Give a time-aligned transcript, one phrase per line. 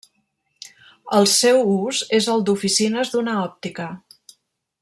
[1.17, 3.91] El seu ús és el d'oficines d'una òptica.